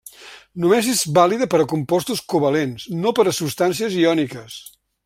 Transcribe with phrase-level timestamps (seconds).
[0.63, 4.63] Només és vàlida per a compostos covalents, no per a substàncies iòniques.